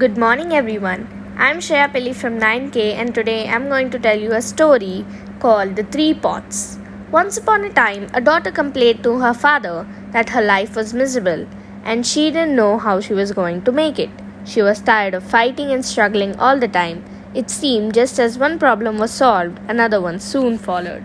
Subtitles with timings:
[0.00, 1.04] Good morning, everyone.
[1.38, 5.06] I'm Shreya from 9K, and today I'm going to tell you a story
[5.40, 6.78] called The Three Pots.
[7.10, 11.46] Once upon a time, a daughter complained to her father that her life was miserable
[11.82, 14.10] and she didn't know how she was going to make it.
[14.44, 17.02] She was tired of fighting and struggling all the time.
[17.32, 21.04] It seemed just as one problem was solved, another one soon followed.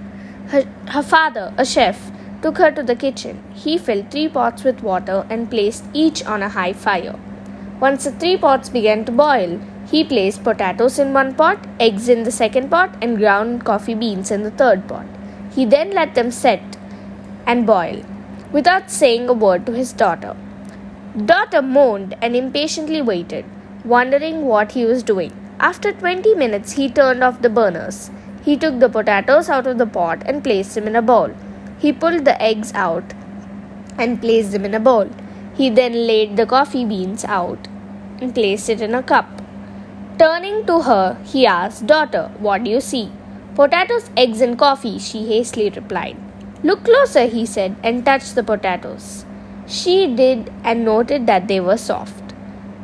[0.50, 2.12] Her, her father, a chef,
[2.42, 3.42] took her to the kitchen.
[3.54, 7.18] He filled three pots with water and placed each on a high fire.
[7.82, 9.60] Once the three pots began to boil,
[9.92, 14.30] he placed potatoes in one pot, eggs in the second pot, and ground coffee beans
[14.30, 15.08] in the third pot.
[15.56, 16.78] He then let them set
[17.48, 18.04] and boil,
[18.52, 20.36] without saying a word to his daughter.
[21.26, 23.46] Daughter moaned and impatiently waited,
[23.84, 25.34] wondering what he was doing.
[25.60, 28.12] After 20 minutes, he turned off the burners.
[28.46, 31.34] He took the potatoes out of the pot and placed them in a bowl.
[31.80, 33.16] He pulled the eggs out
[33.98, 35.10] and placed them in a bowl.
[35.56, 37.68] He then laid the coffee beans out
[38.22, 39.42] and placed it in a cup.
[40.18, 43.12] Turning to her, he asked, Daughter, what do you see?
[43.56, 46.18] Potatoes, eggs, and coffee, she hastily replied.
[46.64, 49.26] Look closer, he said, and touched the potatoes.
[49.66, 52.34] She did and noted that they were soft.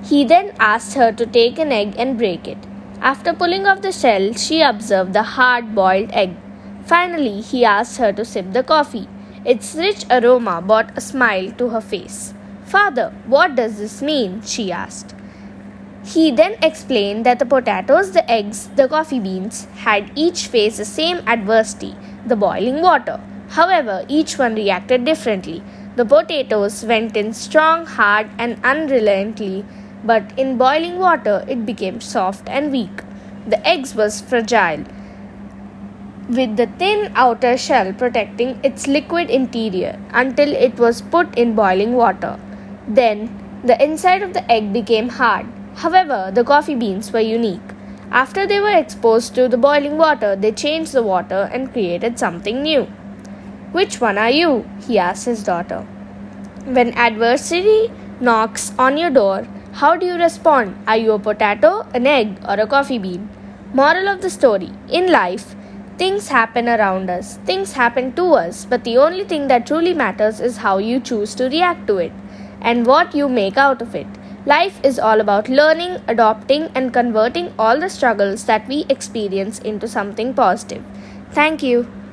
[0.04, 2.58] He then asked her to take an egg and break it.
[3.02, 6.36] After pulling off the shell, she observed the hard boiled egg.
[6.86, 9.08] Finally, he asked her to sip the coffee.
[9.46, 12.34] Its rich aroma brought a smile to her face.
[12.64, 14.42] Father, what does this mean?
[14.42, 15.14] she asked.
[16.08, 20.86] He then explained that the potatoes, the eggs, the coffee beans had each faced the
[20.86, 23.20] same adversity, the boiling water.
[23.50, 25.62] However, each one reacted differently.
[25.98, 29.66] The potatoes went in strong, hard, and unrelentingly,
[30.06, 33.04] but in boiling water it became soft and weak.
[33.46, 34.86] The eggs was fragile,
[36.30, 41.96] with the thin outer shell protecting its liquid interior until it was put in boiling
[41.96, 42.40] water.
[42.88, 43.30] Then
[43.66, 45.48] the inside of the egg became hard.
[45.78, 47.74] However, the coffee beans were unique.
[48.10, 52.64] After they were exposed to the boiling water, they changed the water and created something
[52.64, 52.88] new.
[53.74, 54.68] Which one are you?
[54.88, 55.82] he asked his daughter.
[56.66, 60.76] When adversity knocks on your door, how do you respond?
[60.88, 63.30] Are you a potato, an egg, or a coffee bean?
[63.72, 65.56] Moral of the story In life,
[66.00, 70.40] things happen around us, things happen to us, but the only thing that truly matters
[70.40, 72.14] is how you choose to react to it
[72.62, 74.08] and what you make out of it.
[74.48, 79.88] Life is all about learning, adopting, and converting all the struggles that we experience into
[79.88, 80.84] something positive.
[81.34, 81.88] Thank you.